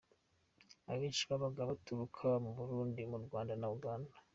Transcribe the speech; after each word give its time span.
Abenshi 0.91 1.23
babaga 1.29 1.61
baturuka 1.71 2.27
mu 2.43 2.51
Burundi, 2.57 3.01
mu 3.11 3.17
Rwanda 3.25 3.53
na 3.61 3.67
Uganda.” 3.75 4.15